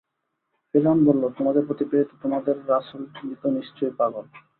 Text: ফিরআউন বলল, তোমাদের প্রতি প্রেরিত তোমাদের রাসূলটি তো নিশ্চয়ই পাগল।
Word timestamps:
ফিরআউন 0.69 0.99
বলল, 1.05 1.23
তোমাদের 1.37 1.63
প্রতি 1.67 1.83
প্রেরিত 1.85 2.11
তোমাদের 2.21 2.55
রাসূলটি 2.67 3.25
তো 3.41 3.47
নিশ্চয়ই 3.57 3.93
পাগল। 3.99 4.25